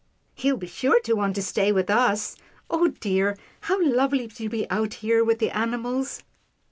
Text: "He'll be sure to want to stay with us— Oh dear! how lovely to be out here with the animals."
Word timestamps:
"He'll 0.33 0.57
be 0.57 0.65
sure 0.65 0.99
to 1.01 1.13
want 1.13 1.35
to 1.35 1.43
stay 1.43 1.71
with 1.71 1.87
us— 1.91 2.35
Oh 2.71 2.87
dear! 2.87 3.37
how 3.59 3.79
lovely 3.85 4.27
to 4.27 4.49
be 4.49 4.67
out 4.71 4.95
here 4.95 5.23
with 5.23 5.37
the 5.37 5.51
animals." 5.51 6.23